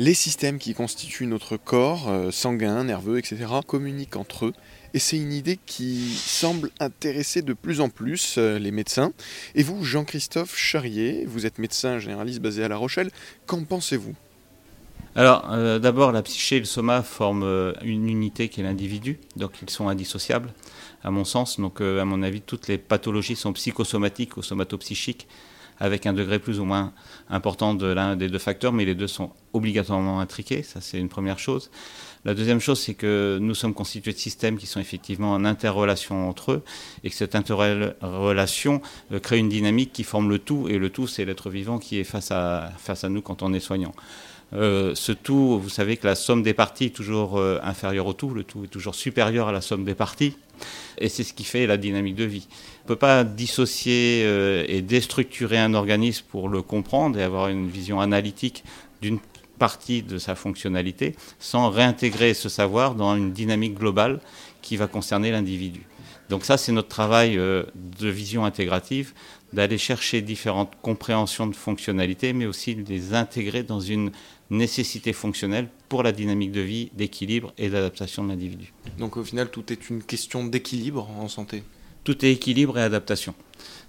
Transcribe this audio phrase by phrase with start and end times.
[0.00, 4.52] Les systèmes qui constituent notre corps, euh, sanguin, nerveux, etc., communiquent entre eux.
[4.94, 9.12] Et c'est une idée qui semble intéresser de plus en plus euh, les médecins.
[9.56, 13.10] Et vous, Jean-Christophe Charrier, vous êtes médecin généraliste basé à La Rochelle,
[13.46, 14.14] qu'en pensez-vous?
[15.16, 19.54] Alors, euh, d'abord, la psyché et le soma forment une unité qui est l'individu, donc
[19.62, 20.54] ils sont indissociables,
[21.02, 21.58] à mon sens.
[21.58, 25.26] Donc, à mon avis, toutes les pathologies sont psychosomatiques ou somatopsychiques
[25.80, 26.92] avec un degré plus ou moins
[27.30, 31.08] important de l'un des deux facteurs, mais les deux sont obligatoirement intriqués, ça c'est une
[31.08, 31.70] première chose.
[32.24, 36.28] La deuxième chose, c'est que nous sommes constitués de systèmes qui sont effectivement en interrelation
[36.28, 36.64] entre eux,
[37.04, 41.06] et que cette interrelation euh, crée une dynamique qui forme le tout, et le tout,
[41.06, 43.94] c'est l'être vivant qui est face à, face à nous quand on est soignant.
[44.54, 48.14] Euh, ce tout, vous savez que la somme des parties est toujours euh, inférieure au
[48.14, 50.36] tout, le tout est toujours supérieur à la somme des parties,
[50.96, 52.48] et c'est ce qui fait la dynamique de vie.
[52.80, 57.48] On ne peut pas dissocier euh, et déstructurer un organisme pour le comprendre et avoir
[57.48, 58.64] une vision analytique
[59.02, 59.18] d'une
[59.58, 64.20] partie de sa fonctionnalité sans réintégrer ce savoir dans une dynamique globale
[64.62, 65.82] qui va concerner l'individu.
[66.30, 69.14] Donc ça, c'est notre travail de vision intégrative,
[69.52, 74.10] d'aller chercher différentes compréhensions de fonctionnalités, mais aussi de les intégrer dans une
[74.50, 78.72] nécessité fonctionnelle pour la dynamique de vie, d'équilibre et d'adaptation de l'individu.
[78.98, 81.62] Donc au final, tout est une question d'équilibre en santé?
[82.04, 83.34] Tout est équilibre et adaptation.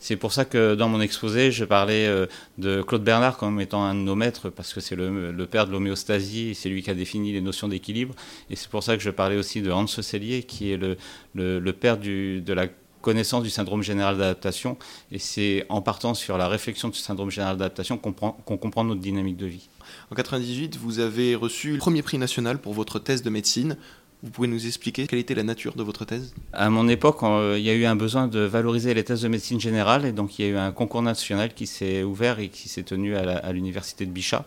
[0.00, 3.84] C'est pour ça que dans mon exposé, je parlais euh, de Claude Bernard comme étant
[3.84, 6.94] un de nos maîtres, parce que c'est le, père de l'homéostasie, c'est lui qui a
[6.94, 8.14] défini les notions d'équilibre.
[8.50, 10.96] Et c'est pour ça que je parlais aussi de Hans Sellier, qui est le,
[11.34, 12.68] le père du, de la
[13.08, 14.76] connaissance du syndrome général d'adaptation.
[15.10, 18.12] Et c'est en partant sur la réflexion du syndrome général d'adaptation qu'on
[18.58, 19.70] comprend notre dynamique de vie.
[20.10, 23.78] En 98, vous avez reçu le premier prix national pour votre thèse de médecine.
[24.22, 26.34] Vous pouvez nous expliquer quelle était la nature de votre thèse?
[26.52, 29.58] À mon époque, il y a eu un besoin de valoriser les thèses de médecine
[29.58, 32.68] générale et donc il y a eu un concours national qui s'est ouvert et qui
[32.68, 34.44] s'est tenu à l'université de Bichat.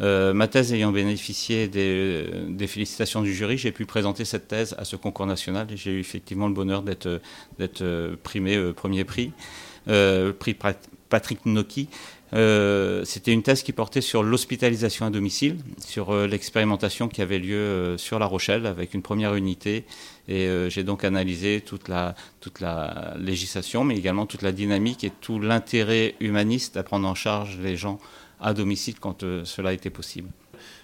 [0.00, 4.84] Euh, ma thèse ayant bénéficié des, félicitations du jury, j'ai pu présenter cette thèse à
[4.84, 7.08] ce concours national et j'ai eu effectivement le bonheur d'être
[7.82, 9.32] euh, primé euh, premier prix,
[10.38, 10.56] prix
[11.08, 11.88] Patrick Noki.
[12.32, 18.18] C'était une thèse qui portait sur l'hospitalisation à domicile, sur l'expérimentation qui avait lieu sur
[18.18, 19.84] La Rochelle avec une première unité.
[20.28, 25.10] Et j'ai donc analysé toute la, toute la législation, mais également toute la dynamique et
[25.20, 27.98] tout l'intérêt humaniste à prendre en charge les gens
[28.42, 30.28] à domicile quand euh, cela était possible.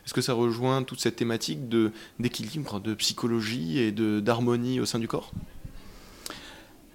[0.07, 1.69] Est-ce que ça rejoint toute cette thématique
[2.19, 5.33] d'équilibre, de, psychologie et d'harmonie au sein du corps?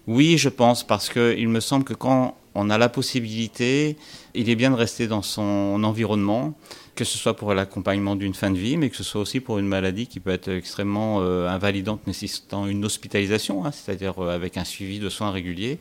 [0.07, 3.97] Oui, je pense, parce qu'il me semble que quand on a la possibilité,
[4.33, 6.53] il est bien de rester dans son environnement,
[6.95, 9.57] que ce soit pour l'accompagnement d'une fin de vie, mais que ce soit aussi pour
[9.57, 14.57] une maladie qui peut être extrêmement euh, invalidante, nécessitant une hospitalisation, hein, c'est-à-dire euh, avec
[14.57, 15.79] un suivi de soins réguliers.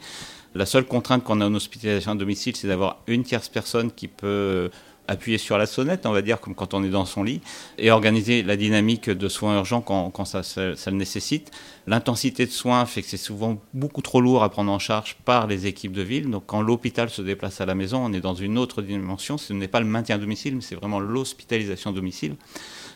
[0.55, 4.09] La seule contrainte qu'on a en hospitalisation à domicile, c'est d'avoir une tierce personne qui
[4.09, 4.71] peut
[5.09, 7.41] appuyer sur la sonnette, on va dire, comme quand on est dans son lit,
[7.79, 11.51] et organiser la dynamique de soins urgents quand, ça, le nécessite.
[11.89, 15.49] L'intensité de soins fait que c'est souvent beaucoup trop lourd à prendre en charge par
[15.49, 16.31] les équipes de ville.
[16.31, 19.37] Donc quand l'hôpital se déplace à la maison, on est dans une autre dimension.
[19.37, 22.37] Ce n'est pas le maintien à domicile, mais c'est vraiment l'hospitalisation à domicile.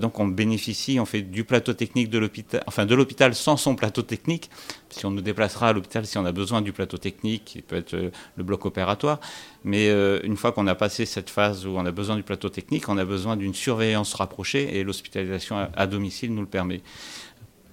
[0.00, 3.74] Donc on bénéficie, on fait du plateau technique de l'hôpital, enfin de l'hôpital sans son
[3.74, 4.50] plateau technique.
[4.90, 7.76] Si on nous déplacera à l'hôpital, si on a besoin du plateau technique, qui peut
[7.76, 9.18] être euh, le bloc opératoire.
[9.64, 12.50] Mais euh, une fois qu'on a passé cette phase où on a besoin du plateau
[12.50, 16.82] technique, on a besoin d'une surveillance rapprochée et l'hospitalisation à domicile nous le permet.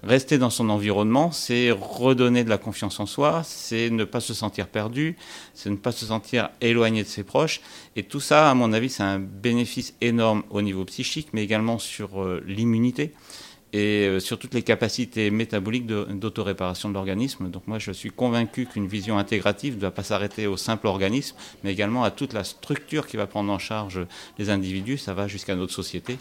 [0.06, 4.34] Rester dans son environnement, c'est redonner de la confiance en soi, c'est ne pas se
[4.34, 5.16] sentir perdu,
[5.54, 7.62] c'est ne pas se sentir éloigné de ses proches.
[7.96, 11.78] Et tout ça, à mon avis, c'est un bénéfice énorme au niveau psychique, mais également
[11.78, 13.14] sur euh, l'immunité
[13.74, 17.50] et euh, sur toutes les capacités métaboliques d'autoréparation de, l'organisme.
[17.50, 21.36] Donc moi, je suis convaincu qu'une vision intégrative ne doit pas s'arrêter au simple organisme,
[21.64, 24.00] mais également à toute la structure qui va prendre en charge
[24.38, 24.96] les individus.
[24.96, 26.18] Ça va jusqu'à notre société.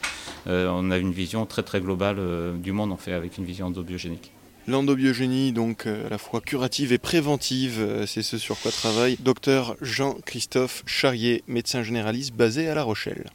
[0.47, 3.45] Euh, on a une vision très très globale euh, du monde, on fait avec une
[3.45, 4.31] vision endobiogénique.
[4.65, 10.83] L'endobiogénie, donc à la fois curative et préventive, c'est ce sur quoi travaille docteur Jean-Christophe
[10.85, 13.25] Charrier, médecin généraliste basé à La Rochelle.